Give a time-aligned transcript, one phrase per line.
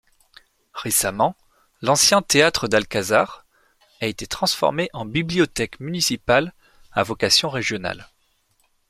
[0.73, 1.35] Récemment,
[1.83, 3.45] l'ancien théâtre l'Alcazar
[4.01, 6.55] a été transformé en bibliothèque municipale
[6.91, 8.09] à vocation régionale.